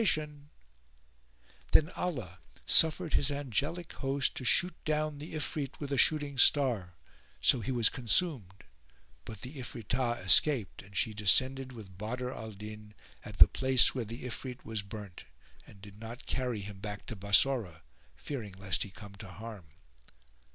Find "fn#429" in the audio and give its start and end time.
0.01-0.39